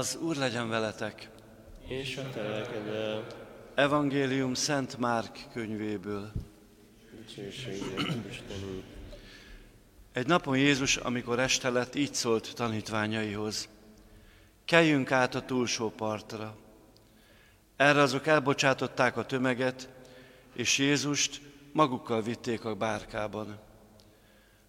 Az 0.00 0.16
Úr 0.20 0.36
legyen 0.36 0.68
veletek. 0.68 1.28
És 1.86 2.16
a 2.16 2.30
te 2.30 2.42
lelkeddel. 2.42 3.26
Evangélium 3.74 4.54
Szent 4.54 4.98
Márk 4.98 5.38
könyvéből. 5.52 6.32
Egy 10.12 10.26
napon 10.26 10.58
Jézus, 10.58 10.96
amikor 10.96 11.38
este 11.38 11.70
lett, 11.70 11.94
így 11.94 12.14
szólt 12.14 12.54
tanítványaihoz. 12.54 13.68
Keljünk 14.64 15.12
át 15.12 15.34
a 15.34 15.44
túlsó 15.44 15.90
partra. 15.90 16.56
Erre 17.76 18.00
azok 18.00 18.26
elbocsátották 18.26 19.16
a 19.16 19.26
tömeget, 19.26 19.88
és 20.52 20.78
Jézust 20.78 21.40
magukkal 21.72 22.22
vitték 22.22 22.64
a 22.64 22.74
bárkában. 22.74 23.58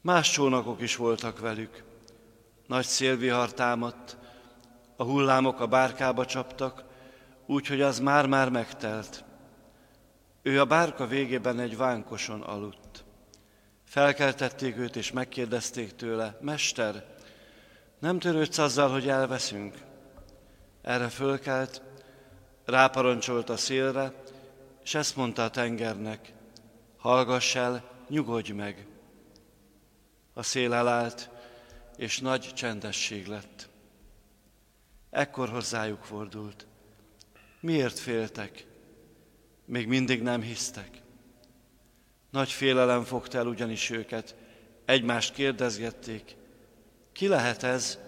Más 0.00 0.30
csónakok 0.30 0.80
is 0.80 0.96
voltak 0.96 1.38
velük. 1.38 1.82
Nagy 2.66 2.84
szélvihar 2.84 3.52
támadt, 3.52 4.20
a 5.02 5.04
hullámok 5.04 5.60
a 5.60 5.66
bárkába 5.66 6.26
csaptak, 6.26 6.84
úgyhogy 7.46 7.80
az 7.80 7.98
már-már 7.98 8.48
megtelt. 8.48 9.24
Ő 10.42 10.60
a 10.60 10.64
bárka 10.64 11.06
végében 11.06 11.60
egy 11.60 11.76
vánkoson 11.76 12.40
aludt. 12.40 13.04
Felkeltették 13.84 14.76
őt, 14.76 14.96
és 14.96 15.12
megkérdezték 15.12 15.96
tőle, 15.96 16.38
Mester, 16.40 17.04
nem 17.98 18.18
törődsz 18.18 18.58
azzal, 18.58 18.90
hogy 18.90 19.08
elveszünk? 19.08 19.74
Erre 20.82 21.08
fölkelt, 21.08 21.82
ráparancsolt 22.64 23.48
a 23.48 23.56
szélre, 23.56 24.12
és 24.82 24.94
ezt 24.94 25.16
mondta 25.16 25.44
a 25.44 25.50
tengernek, 25.50 26.32
hallgass 26.96 27.54
el, 27.54 27.84
nyugodj 28.08 28.52
meg. 28.52 28.86
A 30.34 30.42
szél 30.42 30.72
elállt, 30.72 31.30
és 31.96 32.20
nagy 32.20 32.50
csendesség 32.54 33.26
lett. 33.26 33.70
Ekkor 35.12 35.48
hozzájuk 35.48 36.02
fordult. 36.02 36.66
Miért 37.60 37.98
féltek? 37.98 38.66
Még 39.64 39.86
mindig 39.86 40.22
nem 40.22 40.42
hisztek. 40.42 41.02
Nagy 42.30 42.50
félelem 42.50 43.04
fogta 43.04 43.38
el 43.38 43.46
ugyanis 43.46 43.90
őket. 43.90 44.36
Egymást 44.84 45.34
kérdezgették. 45.34 46.36
Ki 47.12 47.28
lehet 47.28 47.62
ez, 47.62 47.98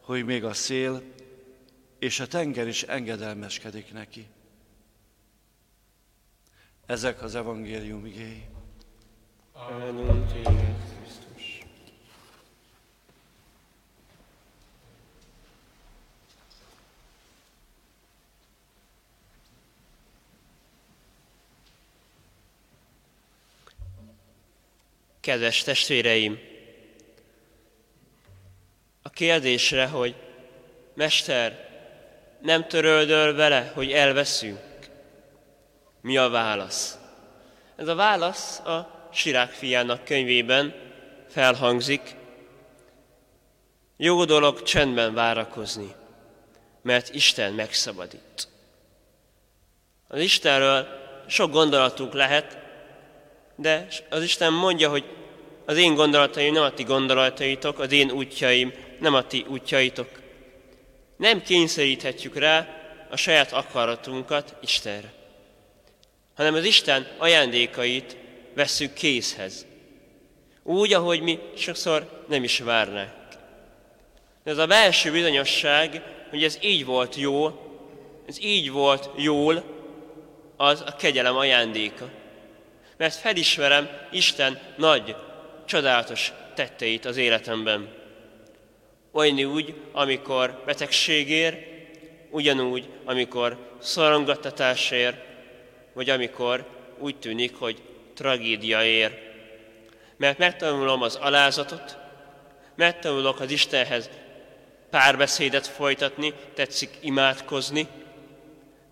hogy 0.00 0.24
még 0.24 0.44
a 0.44 0.52
szél 0.52 1.02
és 1.98 2.20
a 2.20 2.26
tenger 2.26 2.66
is 2.66 2.82
engedelmeskedik 2.82 3.92
neki? 3.92 4.26
Ezek 6.86 7.22
az 7.22 7.34
evangélium 7.34 8.06
igéi. 8.06 8.48
Áldunk 9.54 10.32
téged, 10.32 10.85
Kedves 25.26 25.62
testvéreim! 25.62 26.38
A 29.02 29.10
kérdésre, 29.10 29.86
hogy 29.86 30.14
Mester, 30.94 31.68
nem 32.40 32.68
töröldöl 32.68 33.34
vele, 33.34 33.70
hogy 33.74 33.92
elveszünk? 33.92 34.60
Mi 36.00 36.16
a 36.16 36.28
válasz? 36.28 36.98
Ez 37.76 37.88
a 37.88 37.94
válasz 37.94 38.58
a 38.58 39.08
Sirák 39.12 39.50
fiának 39.50 40.04
könyvében 40.04 40.74
felhangzik. 41.28 42.14
Jó 43.96 44.24
dolog 44.24 44.62
csendben 44.62 45.14
várakozni, 45.14 45.94
mert 46.82 47.14
Isten 47.14 47.52
megszabadít. 47.52 48.48
Az 50.08 50.20
Istenről 50.20 50.88
sok 51.26 51.50
gondolatunk 51.50 52.12
lehet, 52.12 52.65
de 53.56 53.86
az 54.10 54.22
Isten 54.22 54.52
mondja, 54.52 54.88
hogy 54.88 55.04
az 55.64 55.76
én 55.76 55.94
gondolataim 55.94 56.52
nem 56.52 56.62
a 56.62 56.72
ti 56.72 56.82
gondolataitok, 56.82 57.78
az 57.78 57.92
én 57.92 58.10
útjaim 58.10 58.72
nem 59.00 59.14
a 59.14 59.26
ti 59.26 59.44
útjaitok. 59.48 60.08
Nem 61.16 61.42
kényszeríthetjük 61.42 62.36
rá 62.36 62.68
a 63.10 63.16
saját 63.16 63.52
akaratunkat 63.52 64.54
Istenre, 64.60 65.12
hanem 66.34 66.54
az 66.54 66.64
Isten 66.64 67.06
ajándékait 67.18 68.16
vesszük 68.54 68.92
készhez. 68.92 69.66
Úgy, 70.62 70.92
ahogy 70.92 71.20
mi 71.20 71.38
sokszor 71.56 72.24
nem 72.28 72.44
is 72.44 72.58
várnánk. 72.58 73.10
De 74.44 74.50
ez 74.50 74.58
a 74.58 74.66
belső 74.66 75.10
bizonyosság, 75.10 76.02
hogy 76.30 76.44
ez 76.44 76.58
így 76.60 76.84
volt 76.84 77.14
jó, 77.14 77.60
ez 78.26 78.40
így 78.40 78.70
volt 78.70 79.10
jól, 79.16 79.64
az 80.56 80.82
a 80.86 80.96
kegyelem 80.96 81.36
ajándéka. 81.36 82.10
Mert 82.96 83.14
felismerem 83.14 83.88
Isten 84.10 84.58
nagy, 84.76 85.16
csodálatos 85.64 86.32
tetteit 86.54 87.04
az 87.04 87.16
életemben. 87.16 87.94
Olyan 89.12 89.38
úgy, 89.38 89.74
amikor 89.92 90.62
betegség 90.64 91.30
ér, 91.30 91.74
ugyanúgy, 92.30 92.88
amikor 93.04 93.76
szorongattatás 93.78 94.90
ér, 94.90 95.22
vagy 95.92 96.10
amikor 96.10 96.66
úgy 96.98 97.16
tűnik, 97.16 97.54
hogy 97.54 97.82
tragédia 98.14 98.84
ér. 98.84 99.18
Mert 100.16 100.38
megtanulom 100.38 101.02
az 101.02 101.14
alázatot, 101.14 101.96
megtanulok 102.74 103.40
az 103.40 103.50
Istenhez 103.50 104.10
párbeszédet 104.90 105.66
folytatni, 105.66 106.32
tetszik 106.54 106.90
imádkozni, 107.00 107.86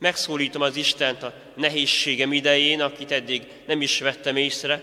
megszólítom 0.05 0.63
az 0.63 0.77
Istent 0.77 1.23
a 1.23 1.33
nehézségem 1.55 2.33
idején, 2.33 2.81
akit 2.81 3.13
eddig 3.13 3.47
nem 3.67 3.83
is 3.83 4.01
vettem 4.01 4.37
észre, 4.37 4.83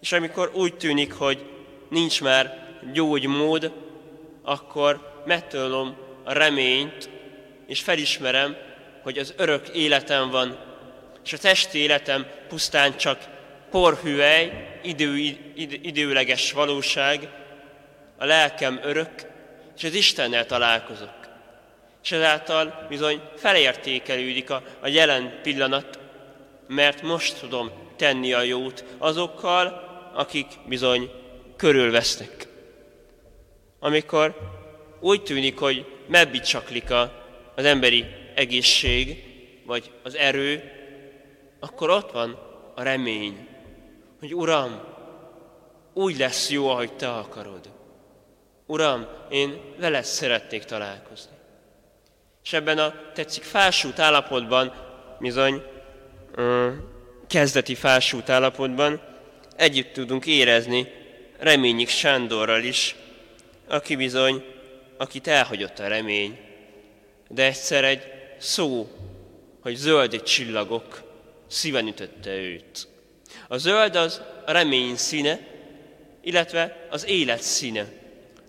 és 0.00 0.12
amikor 0.12 0.50
úgy 0.54 0.74
tűnik, 0.74 1.12
hogy 1.12 1.44
nincs 1.88 2.20
már 2.20 2.68
gyógymód, 2.92 3.72
akkor 4.42 5.22
megtölöm 5.26 5.96
a 6.24 6.32
reményt, 6.32 7.08
és 7.66 7.80
felismerem, 7.80 8.56
hogy 9.02 9.18
az 9.18 9.34
örök 9.36 9.68
életem 9.68 10.30
van, 10.30 10.58
és 11.24 11.32
a 11.32 11.38
testi 11.38 11.78
életem 11.78 12.26
pusztán 12.48 12.96
csak 12.96 13.28
porhüvely, 13.70 14.78
idő, 14.82 15.16
id, 15.54 15.78
időleges 15.82 16.52
valóság, 16.52 17.28
a 18.16 18.24
lelkem 18.24 18.80
örök, 18.82 19.10
és 19.76 19.84
az 19.84 19.94
Istennel 19.94 20.46
találkozok. 20.46 21.21
És 22.02 22.12
ezáltal 22.12 22.86
bizony 22.88 23.20
felértékelődik 23.36 24.50
a, 24.50 24.62
a 24.80 24.88
jelen 24.88 25.40
pillanat, 25.42 25.98
mert 26.66 27.02
most 27.02 27.40
tudom 27.40 27.70
tenni 27.96 28.32
a 28.32 28.42
jót 28.42 28.84
azokkal, 28.98 29.90
akik 30.14 30.46
bizony 30.66 31.10
körülvesznek. 31.56 32.46
Amikor 33.78 34.36
úgy 35.00 35.22
tűnik, 35.22 35.58
hogy 35.58 35.86
megbicsaklik 36.06 36.90
az 37.54 37.64
emberi 37.64 38.04
egészség, 38.34 39.24
vagy 39.66 39.90
az 40.02 40.16
erő, 40.16 40.72
akkor 41.60 41.90
ott 41.90 42.10
van 42.10 42.38
a 42.74 42.82
remény, 42.82 43.48
hogy 44.18 44.34
Uram, 44.34 44.80
úgy 45.94 46.18
lesz 46.18 46.50
jó, 46.50 46.68
ahogy 46.68 46.92
Te 46.92 47.08
akarod. 47.08 47.70
Uram, 48.66 49.06
én 49.30 49.60
veled 49.78 50.04
szeretnék 50.04 50.64
találkozni. 50.64 51.36
És 52.44 52.52
ebben 52.52 52.78
a 52.78 52.94
tetszik 53.14 53.42
fásút 53.42 53.98
állapotban, 53.98 54.74
bizony 55.18 55.62
kezdeti 57.26 57.74
fásút 57.74 58.28
állapotban 58.28 59.00
együtt 59.56 59.92
tudunk 59.92 60.26
érezni 60.26 60.88
Reményik 61.38 61.88
Sándorral 61.88 62.62
is, 62.62 62.94
aki 63.68 63.96
bizony, 63.96 64.44
akit 64.96 65.26
elhagyott 65.26 65.78
a 65.78 65.86
remény, 65.86 66.38
de 67.28 67.44
egyszer 67.44 67.84
egy 67.84 68.02
szó, 68.38 68.90
hogy 69.60 69.74
zöld 69.74 70.22
csillagok 70.22 71.02
szíven 71.46 71.86
ütötte 71.86 72.30
őt. 72.30 72.88
A 73.48 73.56
zöld 73.56 73.96
az 73.96 74.20
a 74.46 74.52
remény 74.52 74.96
színe, 74.96 75.38
illetve 76.20 76.86
az 76.90 77.06
élet 77.06 77.42
színe. 77.42 77.86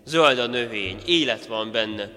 Zöld 0.04 0.38
a 0.38 0.46
növény, 0.46 1.02
élet 1.06 1.46
van 1.46 1.72
benne. 1.72 2.10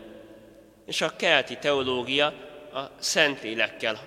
És 0.88 1.02
a 1.02 1.16
kelti 1.16 1.58
teológia 1.58 2.26
a 2.74 2.92
Szentlélekkel 3.00 4.00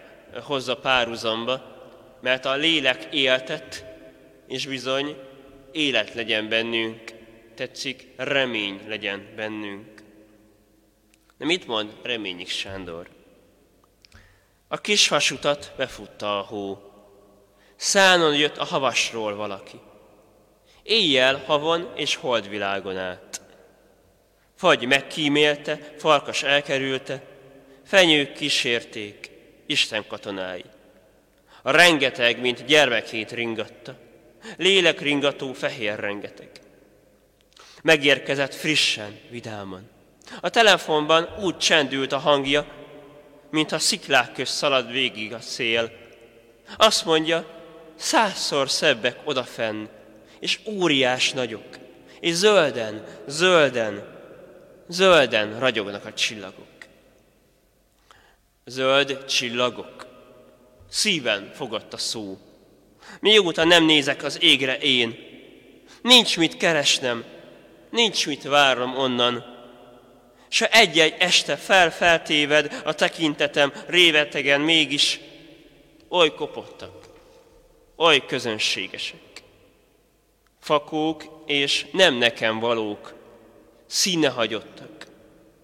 hozza 0.42 0.76
párhuzamba, 0.76 1.62
mert 2.20 2.44
a 2.44 2.54
lélek 2.54 3.08
éltet, 3.10 3.84
és 4.46 4.66
bizony 4.66 5.16
élet 5.72 6.14
legyen 6.14 6.48
bennünk, 6.48 7.12
tetszik, 7.54 8.08
remény 8.16 8.80
legyen 8.88 9.28
bennünk. 9.36 10.02
De 11.38 11.44
mit 11.44 11.66
mond 11.66 11.92
Reményik 12.02 12.48
Sándor? 12.48 13.08
A 14.68 14.80
kis 14.80 15.08
vasutat 15.08 15.72
befutta 15.76 16.38
a 16.38 16.42
hó. 16.42 16.92
Szánon 17.76 18.36
jött 18.36 18.56
a 18.56 18.64
havasról 18.64 19.34
valaki. 19.34 19.80
Éjjel 20.82 21.42
havon 21.46 21.92
és 21.94 22.14
holdvilágon 22.14 22.96
át. 22.96 23.39
Fagy 24.60 24.86
megkímélte, 24.86 25.78
farkas 25.98 26.42
elkerülte, 26.42 27.22
fenyők 27.86 28.32
kísérték, 28.32 29.30
Isten 29.66 30.06
katonái. 30.06 30.64
A 31.62 31.70
rengeteg, 31.70 32.40
mint 32.40 32.64
gyermekét 32.64 33.32
ringatta, 33.32 33.94
lélek 34.56 35.00
ringató 35.00 35.52
fehér 35.52 35.98
rengeteg. 35.98 36.50
Megérkezett 37.82 38.54
frissen, 38.54 39.18
vidáman. 39.30 39.90
A 40.40 40.48
telefonban 40.48 41.28
úgy 41.42 41.56
csendült 41.56 42.12
a 42.12 42.18
hangja, 42.18 42.66
mintha 43.50 43.78
sziklák 43.78 44.32
közt 44.32 44.54
szalad 44.54 44.92
végig 44.92 45.32
a 45.32 45.40
szél. 45.40 45.90
Azt 46.76 47.04
mondja, 47.04 47.46
százszor 47.94 48.70
szebbek 48.70 49.18
odafenn, 49.24 49.86
és 50.40 50.58
óriás 50.66 51.32
nagyok, 51.32 51.78
és 52.20 52.34
zölden, 52.34 53.04
zölden, 53.26 54.18
zölden 54.90 55.58
ragyognak 55.58 56.04
a 56.04 56.12
csillagok. 56.12 56.66
Zöld 58.64 59.24
csillagok. 59.24 60.06
Szíven 60.88 61.50
fogott 61.54 61.92
a 61.92 61.96
szó. 61.96 62.38
Mióta 63.20 63.64
nem 63.64 63.84
nézek 63.84 64.22
az 64.22 64.42
égre 64.42 64.78
én, 64.78 65.18
nincs 66.02 66.36
mit 66.36 66.56
keresnem, 66.56 67.24
nincs 67.90 68.26
mit 68.26 68.42
várnom 68.42 68.96
onnan. 68.96 69.58
Se 70.48 70.68
egy-egy 70.70 71.14
este 71.18 71.56
felfeltéved 71.56 72.82
a 72.84 72.94
tekintetem 72.94 73.72
révetegen 73.86 74.60
mégis 74.60 75.20
oly 76.08 76.34
kopottak, 76.34 77.08
oly 77.96 78.26
közönségesek. 78.26 79.42
Fakók 80.60 81.42
és 81.46 81.86
nem 81.92 82.14
nekem 82.14 82.58
valók, 82.58 83.19
színehagyottak, 83.90 85.06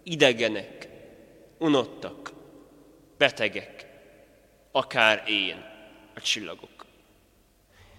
idegenek, 0.03 0.89
unottak, 1.59 2.33
betegek, 3.19 3.87
akár 4.71 5.25
én, 5.29 5.65
a 6.15 6.21
csillagok. 6.21 6.87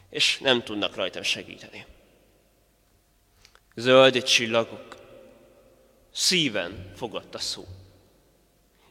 És 0.09 0.37
nem 0.37 0.63
tudnak 0.63 0.95
rajtam 0.95 1.21
segíteni. 1.21 1.85
Zöld 3.75 4.23
csillagok, 4.23 4.97
szíven 6.13 6.91
fogott 6.95 7.35
a 7.35 7.39
szó. 7.39 7.65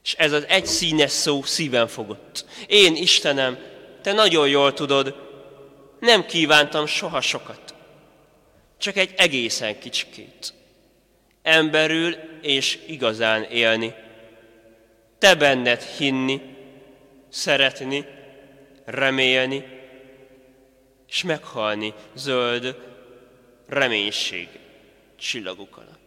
És 0.03 0.15
ez 0.15 0.33
az 0.33 0.45
egy 0.45 0.67
színes 0.67 1.11
szó 1.11 1.43
szíven 1.43 1.89
fogott. 1.89 2.45
Én, 2.67 2.97
Istenem, 2.97 3.59
te 4.03 4.13
nagyon 4.13 4.49
jól 4.49 4.73
tudod, 4.73 5.15
nem 6.01 6.27
kívántam 6.27 6.87
soha 6.87 7.21
sokat. 7.21 7.75
Csak 8.79 8.97
egy 8.97 9.15
egészen 9.17 9.79
kicsikét. 9.79 10.55
Emberül 11.47 12.15
és 12.43 12.79
igazán 12.87 13.43
élni. 13.43 13.95
Te 15.19 15.35
benned 15.35 15.83
hinni, 15.83 16.41
szeretni, 17.29 18.07
remélni, 18.85 19.65
és 21.09 21.23
meghalni 21.23 21.95
zöld 22.15 22.77
reménység 23.69 24.49
csillagok 25.17 25.77
alatt. 25.77 26.06